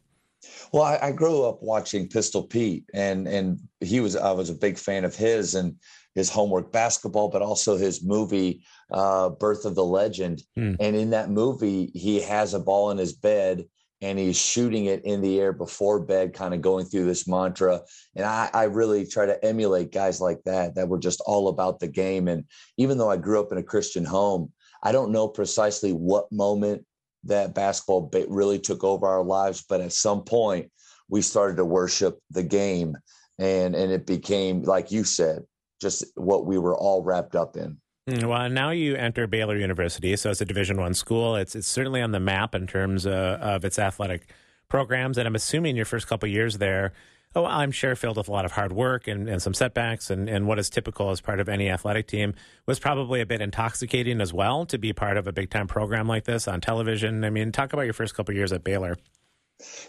[0.71, 4.55] Well, I, I grew up watching Pistol Pete, and and he was I was a
[4.55, 5.75] big fan of his and
[6.15, 10.43] his homework basketball, but also his movie uh, Birth of the Legend.
[10.55, 10.75] Hmm.
[10.79, 13.65] And in that movie, he has a ball in his bed
[14.03, 17.81] and he's shooting it in the air before bed, kind of going through this mantra.
[18.15, 21.79] And I, I really try to emulate guys like that that were just all about
[21.79, 22.27] the game.
[22.27, 22.43] And
[22.77, 24.51] even though I grew up in a Christian home,
[24.83, 26.85] I don't know precisely what moment
[27.25, 30.71] that basketball really took over our lives, but at some point
[31.09, 32.97] we started to worship the game,
[33.39, 35.43] and and it became like you said,
[35.81, 37.77] just what we were all wrapped up in.
[38.09, 41.35] Mm, Well, now you enter Baylor University, so it's a Division One school.
[41.35, 44.27] It's it's certainly on the map in terms uh, of its athletic
[44.69, 46.93] programs, and I'm assuming your first couple years there.
[47.35, 50.29] Oh, I'm sure filled with a lot of hard work and, and some setbacks, and,
[50.29, 52.35] and what is typical as part of any athletic team
[52.67, 56.07] was probably a bit intoxicating as well to be part of a big time program
[56.07, 57.23] like this on television.
[57.23, 58.97] I mean, talk about your first couple years at Baylor.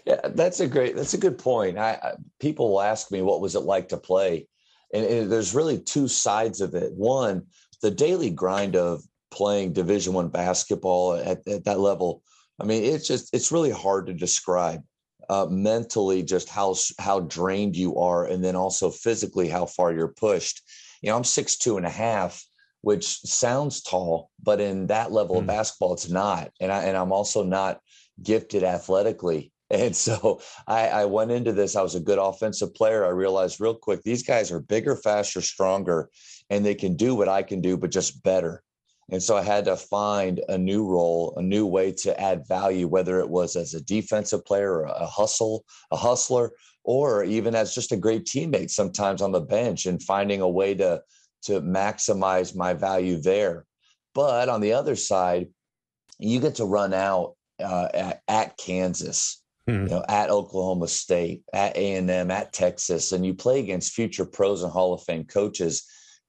[0.05, 0.95] Yeah, that's a great.
[0.95, 1.77] That's a good point.
[1.77, 4.47] I, I people ask me what was it like to play,
[4.93, 6.93] and, and there's really two sides of it.
[6.93, 7.43] One,
[7.81, 12.23] the daily grind of playing Division One basketball at, at that level.
[12.59, 14.81] I mean, it's just it's really hard to describe
[15.29, 20.07] uh, mentally just how how drained you are, and then also physically how far you're
[20.09, 20.61] pushed.
[21.01, 22.43] You know, I'm six two and a half,
[22.81, 25.47] which sounds tall, but in that level of Mm.
[25.47, 26.51] basketball, it's not.
[26.59, 27.79] And I and I'm also not
[28.21, 29.51] gifted athletically.
[29.71, 31.75] And so I, I went into this.
[31.75, 33.03] I was a good offensive player.
[33.03, 36.11] I realized real quick these guys are bigger, faster, stronger,
[36.51, 38.61] and they can do what I can do, but just better.
[39.11, 42.87] And so I had to find a new role, a new way to add value,
[42.87, 46.51] whether it was as a defensive player, or a hustle, a hustler,
[46.83, 50.73] or even as just a great teammate sometimes on the bench and finding a way
[50.75, 51.01] to
[51.43, 53.65] to maximize my value there.
[54.15, 55.49] But on the other side,
[56.17, 59.85] you get to run out uh, at, at Kansas, Hmm.
[59.85, 63.93] you know, at Oklahoma State, at A and M, at Texas, and you play against
[63.93, 65.87] future pros and Hall of Fame coaches.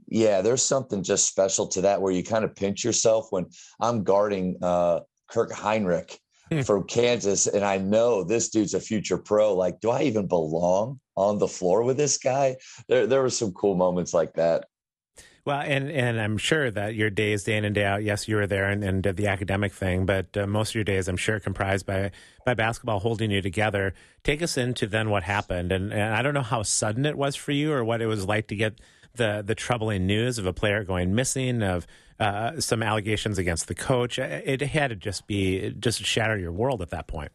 [0.09, 3.47] Yeah, there's something just special to that where you kind of pinch yourself when
[3.81, 6.19] I'm guarding uh, Kirk Hinrich
[6.51, 6.61] Hmm.
[6.61, 9.53] from Kansas, and I know this dude's a future pro.
[9.55, 12.57] Like, do I even belong on the floor with this guy?
[12.88, 14.66] There, there were some cool moments like that.
[15.45, 18.35] Well, and and I'm sure that your days, day in and day out, yes, you
[18.37, 21.16] were there and, and did the academic thing, but uh, most of your days, I'm
[21.16, 22.11] sure, comprised by
[22.45, 23.95] by basketball holding you together.
[24.25, 27.37] Take us into then what happened, and, and I don't know how sudden it was
[27.37, 28.81] for you, or what it was like to get
[29.16, 31.87] the the troubling news of a player going missing, of
[32.18, 34.18] uh, some allegations against the coach.
[34.18, 37.33] It had to just be just shatter your world at that point.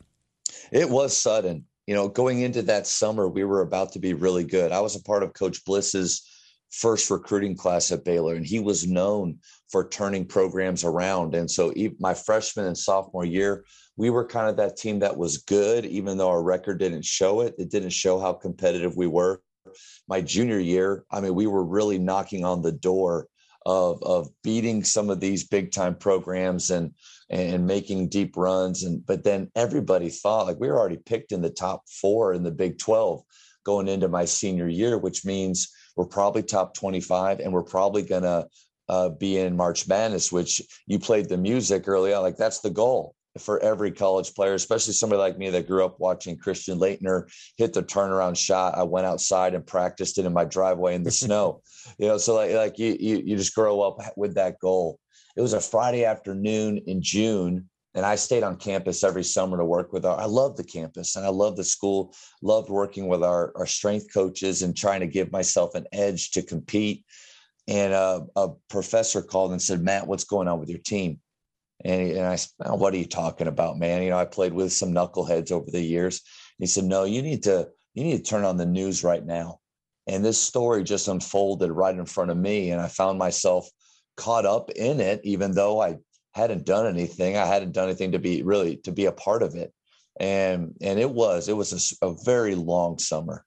[0.71, 1.65] It was sudden.
[1.87, 4.71] You know, going into that summer, we were about to be really good.
[4.71, 6.25] I was a part of Coach Bliss's
[6.71, 9.39] first recruiting class at Baylor, and he was known
[9.69, 11.35] for turning programs around.
[11.35, 13.65] And so, my freshman and sophomore year,
[13.97, 17.41] we were kind of that team that was good, even though our record didn't show
[17.41, 17.55] it.
[17.57, 19.41] It didn't show how competitive we were.
[20.11, 23.29] My junior year, I mean, we were really knocking on the door
[23.65, 26.91] of of beating some of these big time programs and
[27.29, 28.83] and making deep runs.
[28.83, 32.43] And but then everybody thought like we were already picked in the top 4 in
[32.43, 33.23] the Big 12
[33.63, 38.47] going into my senior year which means we're probably top 25 and we're probably to
[38.89, 42.69] uh, be in March Madness which you played the music early on like that's the
[42.69, 47.31] goal for every college player especially somebody like me that grew up watching Christian Laettner
[47.57, 48.77] hit the turnaround shot.
[48.77, 51.61] I went outside and practiced it in my driveway in the snow.
[51.97, 54.99] You know so like like you, you you just grow up with that goal.
[55.35, 59.65] It was a friday afternoon in june and i stayed on campus every summer to
[59.65, 62.13] work with our i love the campus and i love the school.
[62.41, 66.41] Loved working with our our strength coaches and trying to give myself an edge to
[66.41, 67.05] compete.
[67.67, 71.20] And uh, a professor called and said matt what's going on with your team
[71.85, 74.03] and, and i said "Oh, what are you talking about man?
[74.03, 76.21] You know i played with some knuckleheads over the years.
[76.57, 79.59] He said no you need to you need to turn on the news right now.
[80.07, 83.69] And this story just unfolded right in front of me and i found myself
[84.17, 85.97] caught up in it even though i
[86.33, 87.37] hadn't done anything.
[87.37, 89.73] I hadn't done anything to be really to be a part of it.
[90.19, 93.45] And and it was it was a very long summer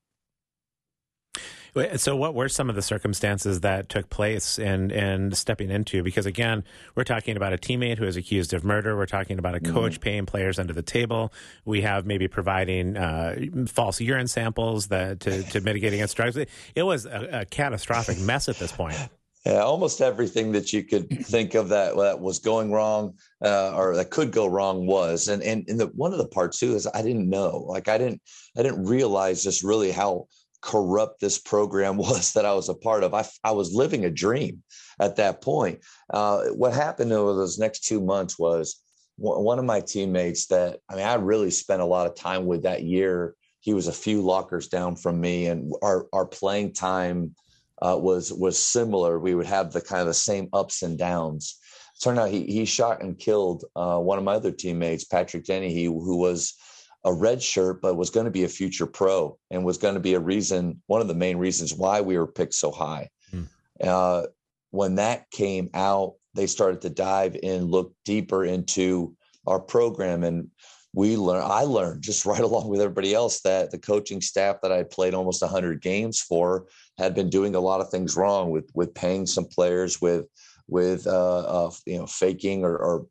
[1.97, 6.05] So, what were some of the circumstances that took place in in stepping into?
[6.05, 6.63] Because again,
[6.95, 8.97] we're talking about a teammate who is accused of murder.
[8.97, 11.33] We're talking about a coach paying players under the table.
[11.65, 16.37] We have maybe providing uh, false urine samples that to, to mitigate against drugs.
[16.37, 18.97] It, it was a, a catastrophic mess at this point.
[19.45, 23.97] yeah, almost everything that you could think of that that was going wrong uh, or
[23.97, 26.89] that could go wrong was and and, and the, one of the parts too is
[26.95, 28.23] i didn't know like i didn't
[28.57, 30.27] i didn't realize just really how
[30.65, 34.11] corrupt this program was that i was a part of i, I was living a
[34.11, 34.63] dream
[34.99, 38.81] at that point uh, what happened over those next two months was
[39.17, 42.47] one one of my teammates that i mean i really spent a lot of time
[42.47, 46.73] with that year he was a few lockers down from me and our our playing
[46.73, 47.35] time
[47.83, 49.19] uh, was was similar.
[49.19, 51.59] We would have the kind of the same ups and downs.
[52.03, 55.85] Turned out he he shot and killed uh, one of my other teammates, Patrick Dennehy,
[55.85, 56.55] who was
[57.05, 60.01] a red shirt but was going to be a future pro and was going to
[60.01, 63.09] be a reason, one of the main reasons why we were picked so high.
[63.31, 63.43] Hmm.
[63.83, 64.23] Uh,
[64.71, 69.15] when that came out, they started to dive in, look deeper into
[69.47, 70.25] our program.
[70.25, 70.51] And
[70.95, 74.73] we learned, I learned just right along with everybody else that the coaching staff that
[74.73, 76.67] I played almost 100 games for
[76.99, 80.27] had been doing a lot of things wrong with with paying some players with
[80.69, 83.07] with uh, uh you know faking or, or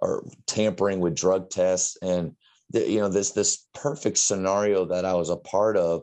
[0.00, 2.34] or tampering with drug tests and
[2.74, 6.02] the, you know this this perfect scenario that I was a part of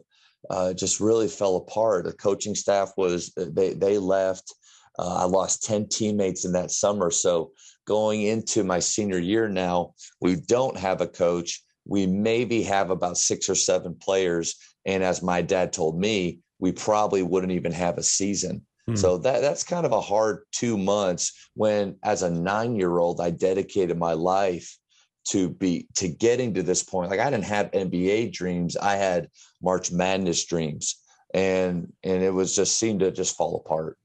[0.49, 2.05] uh, just really fell apart.
[2.05, 4.53] The coaching staff was they they left.
[4.97, 7.11] Uh, I lost ten teammates in that summer.
[7.11, 7.51] So
[7.85, 11.63] going into my senior year now, we don't have a coach.
[11.85, 14.55] We maybe have about six or seven players,
[14.85, 18.65] and as my dad told me, we probably wouldn't even have a season.
[18.87, 18.95] Hmm.
[18.95, 23.19] So that that's kind of a hard two months when, as a nine year old,
[23.19, 24.77] I dedicated my life
[25.25, 27.09] to be to getting to this point.
[27.09, 29.29] Like I didn't have NBA dreams; I had
[29.61, 31.01] March Madness dreams,
[31.33, 33.97] and and it was just seemed to just fall apart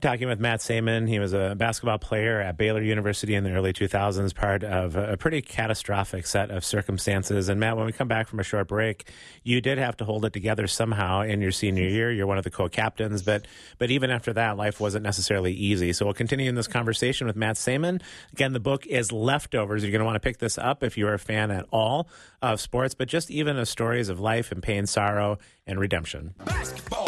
[0.00, 1.08] talking with Matt Sayman.
[1.08, 5.16] He was a basketball player at Baylor University in the early 2000s, part of a
[5.16, 7.48] pretty catastrophic set of circumstances.
[7.48, 9.10] And Matt, when we come back from a short break,
[9.42, 12.12] you did have to hold it together somehow in your senior year.
[12.12, 13.46] You're one of the co-captains, but
[13.78, 15.92] but even after that, life wasn't necessarily easy.
[15.92, 18.00] So we'll continue in this conversation with Matt Sayman.
[18.32, 19.82] Again, the book is Leftovers.
[19.82, 22.08] You're going to want to pick this up if you're a fan at all
[22.40, 26.34] of sports, but just even of stories of life and pain, sorrow, and redemption.
[26.44, 27.07] Basketball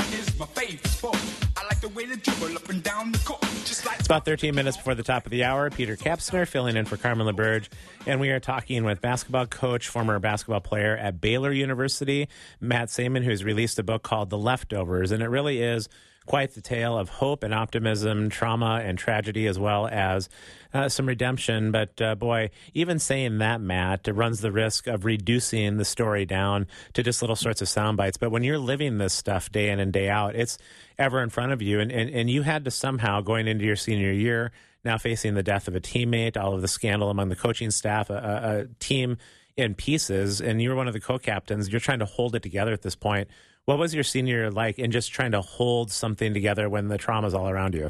[3.98, 5.70] it's about 13 minutes before the top of the hour.
[5.70, 7.68] Peter Kapsner filling in for Carmen LaBerge.
[8.06, 12.28] And we are talking with basketball coach, former basketball player at Baylor University,
[12.60, 15.10] Matt Sayman, who's released a book called The Leftovers.
[15.10, 15.88] And it really is
[16.26, 20.28] quite the tale of hope and optimism, trauma and tragedy, as well as
[20.72, 21.72] uh, some redemption.
[21.72, 26.66] But uh, boy, even saying that, Matt, runs the risk of reducing the story down
[26.92, 28.16] to just little sorts of sound bites.
[28.16, 30.58] But when you're living this stuff day in and day out, it's
[30.98, 31.80] ever in front of you.
[31.80, 34.52] And, and, and you had to somehow, going into your senior year,
[34.84, 38.08] now facing the death of a teammate, all of the scandal among the coaching staff,
[38.10, 39.18] a, a team
[39.56, 41.68] in pieces, and you're one of the co captains.
[41.70, 43.28] You're trying to hold it together at this point.
[43.70, 46.98] What was your senior year like in just trying to hold something together when the
[46.98, 47.88] trauma's all around you?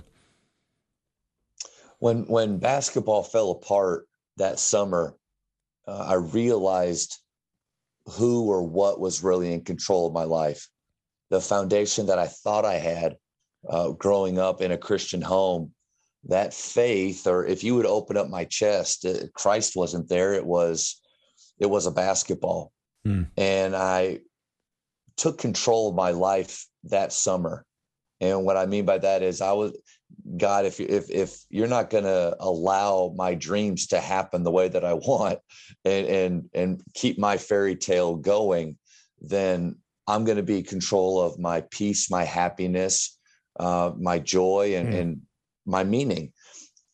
[2.01, 5.16] When when basketball fell apart that summer,
[5.88, 7.16] uh, I realized
[8.05, 10.69] who or what was really in control of my life.
[11.31, 13.16] The foundation that I thought I had
[13.66, 15.73] uh, growing up in a Christian home,
[16.25, 20.35] that faith, or if you would open up my chest, uh, Christ wasn't there.
[20.35, 21.01] It was,
[21.59, 22.71] it was a basketball,
[23.07, 23.27] mm.
[23.38, 24.19] and I
[25.20, 27.66] took control of my life that summer.
[28.22, 29.76] And what I mean by that is I was
[30.37, 34.68] God, if if if you're not going to allow my dreams to happen the way
[34.68, 35.38] that I want,
[35.85, 38.78] and and and keep my fairy tale going,
[39.20, 43.18] then I'm going to be control of my peace, my happiness,
[43.59, 45.00] uh, my joy, and mm.
[45.00, 45.20] and
[45.66, 46.33] my meaning.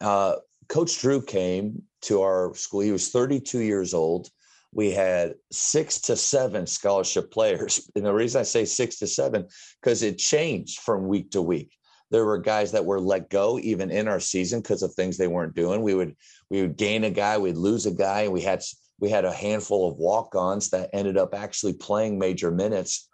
[0.00, 0.36] Uh,
[0.68, 2.80] Coach Drew came to our school.
[2.80, 4.28] He was 32 years old
[4.76, 7.90] we had six to seven scholarship players.
[7.96, 9.46] And the reason I say six to seven,
[9.80, 11.72] because it changed from week to week.
[12.10, 15.28] There were guys that were let go even in our season because of things they
[15.28, 15.80] weren't doing.
[15.80, 16.14] We would
[16.50, 18.62] we would gain a guy, we'd lose a guy, and we had
[19.00, 23.08] we had a handful of walk-ons that ended up actually playing major minutes.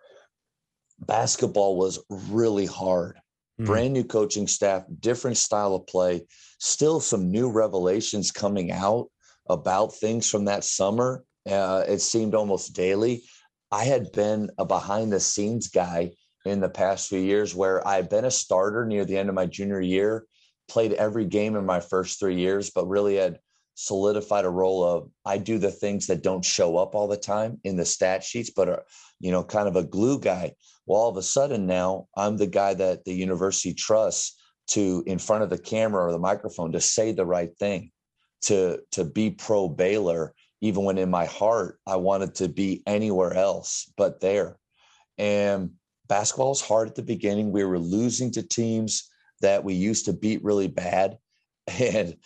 [0.98, 3.16] Basketball was really hard.
[3.16, 3.64] Mm-hmm.
[3.64, 6.27] Brand new coaching staff, different style of play,
[6.59, 9.07] still some new revelations coming out
[9.48, 13.22] about things from that summer uh, it seemed almost daily.
[13.70, 16.12] I had been a behind the scenes guy
[16.44, 19.35] in the past few years where I had been a starter near the end of
[19.35, 20.26] my junior year,
[20.68, 23.38] played every game in my first three years, but really had
[23.74, 27.61] solidified a role of I do the things that don't show up all the time
[27.64, 28.85] in the stat sheets, but are,
[29.20, 30.52] you know, kind of a glue guy.
[30.87, 34.37] Well, all of a sudden now I'm the guy that the university trusts
[34.68, 37.90] to in front of the camera or the microphone to say the right thing,
[38.43, 43.35] to to be pro Baylor even when in my heart I wanted to be anywhere
[43.35, 44.57] else but there.
[45.19, 45.73] And
[46.09, 47.53] basketball was hard at the beginning.
[47.53, 49.11] We were losing to teams
[49.41, 51.19] that we used to beat really bad.
[51.69, 52.17] And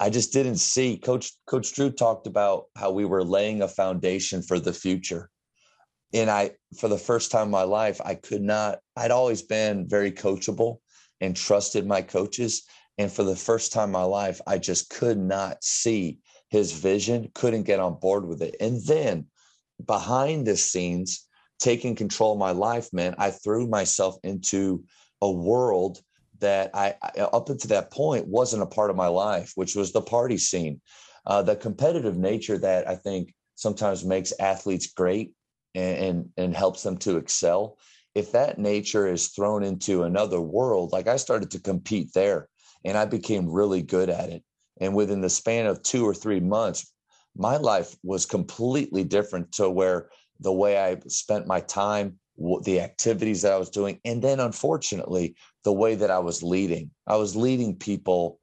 [0.00, 4.40] I just didn't see Coach Coach Drew talked about how we were laying a foundation
[4.40, 5.28] for the future.
[6.14, 9.86] And I for the first time in my life, I could not, I'd always been
[9.86, 10.78] very coachable
[11.20, 12.62] and trusted my coaches.
[12.96, 16.18] And for the first time in my life, I just could not see
[16.56, 18.56] his vision, couldn't get on board with it.
[18.60, 19.26] And then
[19.84, 21.26] behind the scenes,
[21.58, 24.84] taking control of my life man, I threw myself into
[25.20, 26.00] a world
[26.40, 30.02] that I, up until that point, wasn't a part of my life, which was the
[30.02, 30.80] party scene.
[31.26, 35.32] Uh, the competitive nature that I think sometimes makes athletes great
[35.74, 37.78] and, and, and helps them to excel.
[38.14, 42.48] If that nature is thrown into another world, like I started to compete there
[42.84, 44.42] and I became really good at it.
[44.80, 46.92] And within the span of two or three months,
[47.36, 50.08] my life was completely different to where
[50.40, 52.18] the way I spent my time,
[52.62, 56.90] the activities that I was doing, and then unfortunately, the way that I was leading.
[57.06, 58.38] I was leading people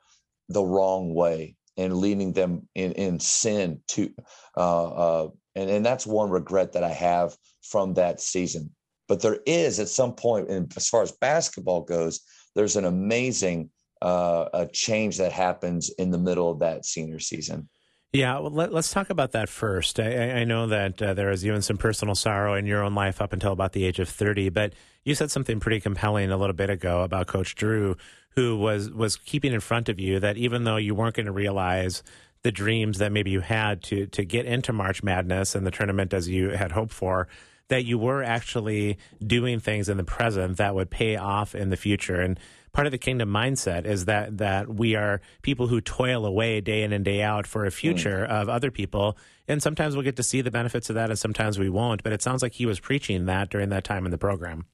[0.50, 4.12] the wrong way and leading them in, in sin to
[4.58, 4.88] uh,
[5.24, 8.72] uh, and, and that's one regret that I have from that season.
[9.08, 12.22] But there is at some point, and as far as basketball goes,
[12.56, 13.70] there's an amazing
[14.04, 17.70] uh, a change that happens in the middle of that senior season.
[18.12, 20.00] Yeah, well, let, us talk about that first.
[20.00, 23.22] I, I know that uh, there was even some personal sorrow in your own life
[23.22, 24.74] up until about the age of 30, but
[25.04, 27.98] you said something pretty compelling a little bit ago about Coach Drew,
[28.36, 31.32] who was, was keeping in front of you that even though you weren't going to
[31.32, 32.04] realize
[32.44, 36.14] the dreams that maybe you had to, to get into March Madness and the tournament
[36.14, 37.28] as you had hoped for,
[37.70, 41.78] that you were actually doing things in the present that would pay off in the
[41.78, 42.22] future.
[42.22, 42.40] And
[42.74, 46.84] part of the kingdom mindset is that that we are people who toil away day
[46.84, 47.76] in and day out for a hmm.
[47.76, 49.18] future of other people.
[49.48, 52.12] And sometimes we'll get to see the benefits of that and sometimes we won't but
[52.14, 54.66] it sounds like he was preaching that during that time in the program.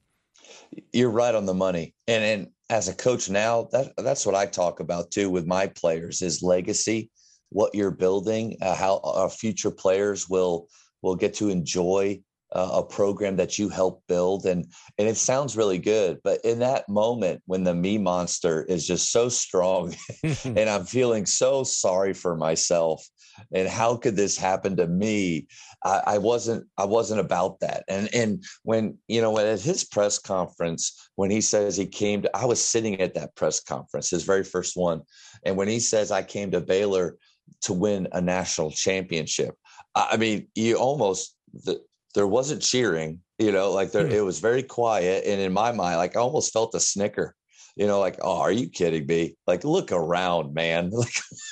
[0.92, 1.94] You're right on the money.
[2.08, 5.66] And and as a coach now that that's what i talk about too with my
[5.66, 7.10] players is legacy
[7.48, 10.68] what you're building uh, how our future players will
[11.02, 12.18] will get to enjoy
[12.52, 14.66] uh, a program that you help build and
[14.98, 19.12] and it sounds really good but in that moment when the me monster is just
[19.12, 19.94] so strong
[20.44, 23.06] and i'm feeling so sorry for myself
[23.52, 25.46] and how could this happen to me?
[25.84, 27.84] I, I, wasn't i wasn't about that.
[27.88, 32.36] And and when you know at his press conference when he says he came to
[32.36, 35.02] i was sitting at that press conference his very first one
[35.44, 37.16] and when he says i came to baylor
[37.62, 39.54] to win a national championship
[39.94, 41.80] i mean you almost the,
[42.14, 44.12] there wasn't cheering, you know, like there, hmm.
[44.12, 45.24] it was very quiet.
[45.26, 47.34] And in my mind, like I almost felt a snicker,
[47.76, 49.36] you know, like, oh, are you kidding me?
[49.46, 50.90] Like, look around, man.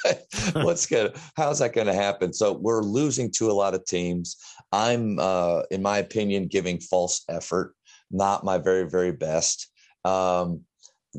[0.05, 0.23] Like,
[0.55, 2.33] what's gonna, how's that gonna happen?
[2.33, 4.37] So we're losing to a lot of teams.
[4.73, 7.75] I'm, uh, in my opinion, giving false effort,
[8.11, 9.71] not my very, very best.
[10.05, 10.63] Um,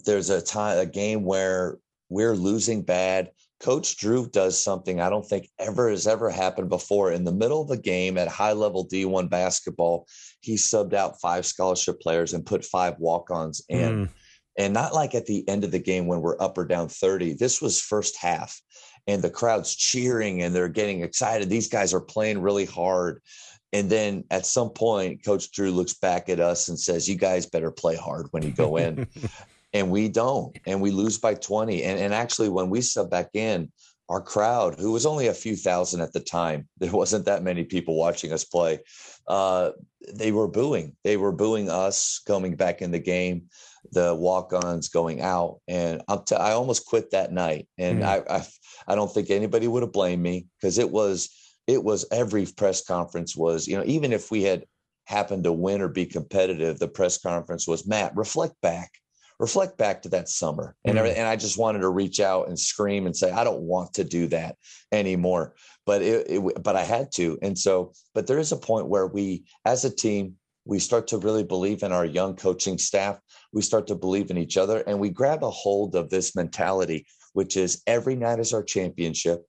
[0.06, 1.78] there's a time, a game where
[2.10, 3.32] we're losing bad.
[3.60, 7.12] Coach Drew does something I don't think ever has ever happened before.
[7.12, 10.08] In the middle of a game at high level D1 basketball,
[10.40, 14.06] he subbed out five scholarship players and put five walk ons in.
[14.06, 14.10] Mm.
[14.58, 17.34] And not like at the end of the game when we're up or down 30.
[17.34, 18.60] This was first half,
[19.08, 21.50] and the crowd's cheering and they're getting excited.
[21.50, 23.22] These guys are playing really hard.
[23.72, 27.46] And then at some point, Coach Drew looks back at us and says, You guys
[27.46, 29.08] better play hard when you go in.
[29.74, 33.30] and we don't and we lose by 20 and, and actually when we sub back
[33.34, 33.72] in
[34.10, 37.64] our crowd who was only a few thousand at the time there wasn't that many
[37.64, 38.80] people watching us play
[39.30, 39.72] uh,
[40.14, 40.96] they were booing.
[41.04, 43.44] They were booing us coming back in the game
[43.94, 45.62] the walk-ons going out.
[45.68, 47.68] And I'm t- i almost quit that night.
[47.78, 48.06] And mm.
[48.06, 48.46] I, I
[48.88, 51.30] i don't think anybody would have blamed me because it was
[51.68, 54.66] it was every press conference was you know even if we had
[55.06, 58.92] happened to win or be competitive the press conference was matt reflect back
[59.40, 60.76] reflect back to that summer.
[60.86, 61.16] And mm.
[61.16, 64.04] and I just wanted to reach out and scream and say I don't want to
[64.04, 64.58] do that
[64.92, 65.56] anymore.
[65.86, 67.38] But it, it, but I had to.
[67.42, 70.36] And so but there is a point where we as a team
[70.66, 73.20] we start to really believe in our young coaching staff.
[73.52, 77.06] We start to believe in each other and we grab a hold of this mentality
[77.34, 79.46] which is every night is our championship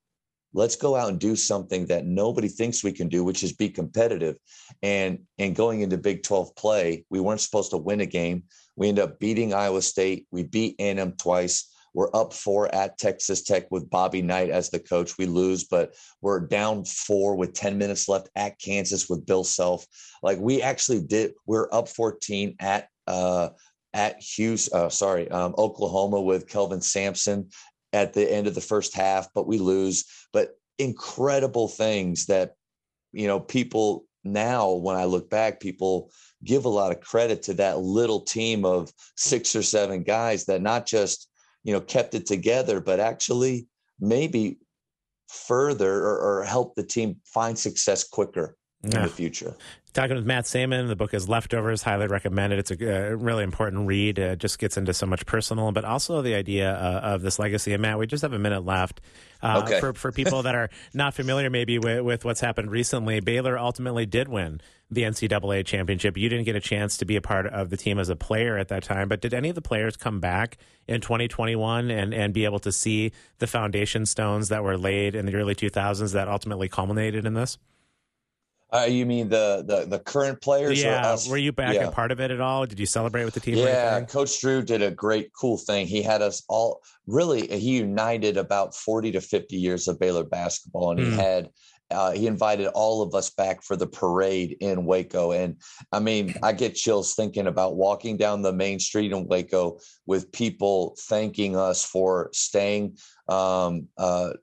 [0.52, 3.68] let's go out and do something that nobody thinks we can do which is be
[3.68, 4.36] competitive
[4.82, 8.42] and and going into big 12 play we weren't supposed to win a game
[8.80, 10.26] we end up beating Iowa State.
[10.30, 11.70] We beat A&M twice.
[11.92, 15.18] We're up four at Texas Tech with Bobby Knight as the coach.
[15.18, 19.84] We lose, but we're down four with 10 minutes left at Kansas with Bill Self.
[20.22, 23.50] Like we actually did, we're up 14 at uh
[23.92, 27.50] at Hughes, uh, sorry, um, Oklahoma with Kelvin Sampson
[27.92, 30.04] at the end of the first half, but we lose.
[30.32, 32.54] But incredible things that
[33.12, 36.10] you know people now when I look back, people
[36.44, 40.62] give a lot of credit to that little team of six or seven guys that
[40.62, 41.28] not just
[41.64, 43.66] you know kept it together but actually
[44.00, 44.58] maybe
[45.28, 49.02] further or, or help the team find success quicker in yeah.
[49.02, 49.54] the future
[49.92, 52.60] Talking with Matt Sayman, the book is Leftovers, highly recommended.
[52.60, 54.20] It's a, really important read.
[54.20, 57.72] It just gets into so much personal, but also the idea uh, of this legacy.
[57.72, 59.00] And Matt, we just have a minute left.
[59.42, 59.80] Uh, okay.
[59.80, 64.06] for, for people that are not familiar maybe with, with what's happened recently, Baylor ultimately
[64.06, 64.60] did win
[64.90, 66.16] the NCAA championship.
[66.16, 68.58] You didn't get a chance to be a part of the team as a player
[68.58, 72.32] at that time, but did any of the players come back in 2021 and, and
[72.32, 76.28] be able to see the foundation stones that were laid in the early 2000s that
[76.28, 77.58] ultimately culminated in this?
[78.72, 80.78] Uh, you mean the the, the current players?
[80.78, 81.84] or Yeah, were you back Yeah.
[81.86, 82.66] and part of it at all?
[82.66, 83.56] Did you celebrate with the team?
[83.56, 84.00] Yeah?
[84.02, 85.86] Coach Drew did a great, cool thing.
[85.86, 87.46] He had us all really.
[87.48, 91.10] He united about forty to fifty years of Baylor basketball, and Hmm.
[91.10, 91.50] he had.
[91.92, 95.56] Uh, he invited all of us back for the parade in Waco, and
[95.90, 100.30] I mean, I get chills thinking about walking down the main street in Waco with
[100.30, 102.96] people thanking us for staying,
[103.28, 104.34] um, uh,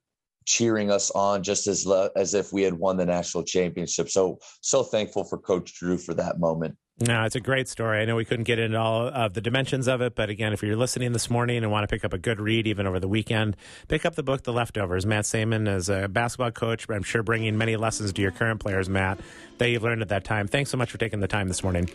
[0.47, 4.09] cheering us on, just as le- as if we had won the national championship.
[4.09, 6.77] So, so thankful for Coach Drew for that moment.
[6.99, 8.01] No, it's a great story.
[8.01, 10.63] I know we couldn't get into all of the dimensions of it, but again, if
[10.63, 13.07] you're listening this morning and want to pick up a good read even over the
[13.07, 13.55] weekend,
[13.87, 15.05] pick up the book The Leftovers.
[15.05, 18.59] Matt Sayman is a basketball coach, but I'm sure bringing many lessons to your current
[18.59, 19.19] players, Matt,
[19.59, 20.47] that you've learned at that time.
[20.47, 21.87] Thanks so much for taking the time this morning.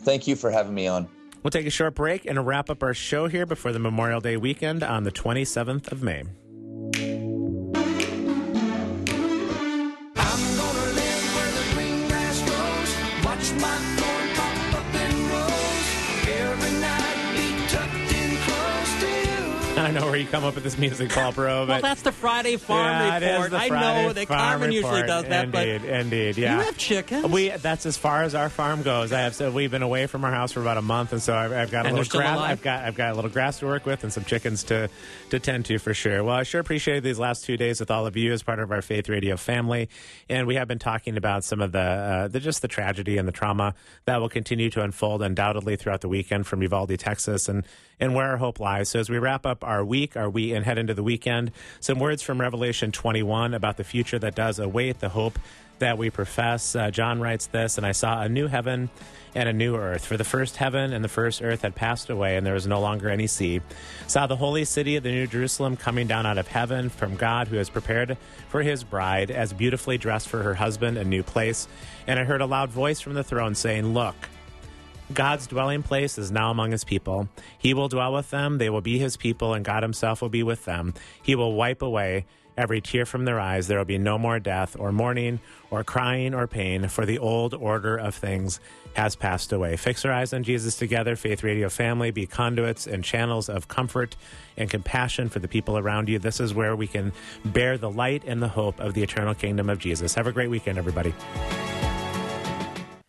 [0.00, 1.06] Thank you for having me on.
[1.42, 4.38] We'll take a short break and wrap up our show here before the Memorial Day
[4.38, 7.35] weekend on the 27th of May.
[19.86, 22.02] I don't know where you come up with this music, Paul Pro, but Well, that's
[22.02, 23.52] the Friday Farm yeah, Report.
[23.52, 26.56] I know that Carmen usually does that, but Indeed, indeed, yeah.
[26.56, 27.24] you have chickens.
[27.26, 29.12] We that's as far as our farm goes.
[29.12, 31.36] I have so we've been away from our house for about a month, and so
[31.36, 32.36] I've, I've got a And little grass.
[32.36, 34.90] I've got I've got a little grass to work with and some chickens to
[35.30, 36.24] to tend to for sure.
[36.24, 38.72] Well, I sure appreciated these last two days with all of you as part of
[38.72, 39.88] our Faith Radio family,
[40.28, 43.28] and we have been talking about some of the uh, the just the tragedy and
[43.28, 43.72] the trauma
[44.06, 47.64] that will continue to unfold undoubtedly throughout the weekend from Uvalde, Texas, and
[48.00, 48.90] and where our hope lies.
[48.90, 51.98] So as we wrap up our week, our week and head into the weekend, some
[51.98, 55.38] words from Revelation 21 about the future that does await the hope
[55.78, 56.74] that we profess.
[56.74, 58.88] Uh, John writes this, and I saw a new heaven
[59.34, 60.06] and a new earth.
[60.06, 62.80] For the first heaven and the first earth had passed away, and there was no
[62.80, 63.60] longer any sea.
[64.06, 67.48] Saw the holy city of the New Jerusalem coming down out of heaven from God,
[67.48, 68.16] who has prepared
[68.48, 71.68] for his bride, as beautifully dressed for her husband, a new place.
[72.06, 74.14] And I heard a loud voice from the throne saying, Look,
[75.12, 77.28] God's dwelling place is now among his people.
[77.58, 80.42] He will dwell with them, they will be his people, and God himself will be
[80.42, 80.94] with them.
[81.22, 82.26] He will wipe away
[82.56, 83.66] every tear from their eyes.
[83.66, 85.40] There will be no more death, or mourning,
[85.70, 88.60] or crying, or pain, for the old order of things
[88.94, 89.76] has passed away.
[89.76, 94.16] Fix our eyes on Jesus together, Faith Radio family, be conduits and channels of comfort
[94.56, 96.18] and compassion for the people around you.
[96.18, 97.12] This is where we can
[97.44, 100.14] bear the light and the hope of the eternal kingdom of Jesus.
[100.14, 101.14] Have a great weekend, everybody.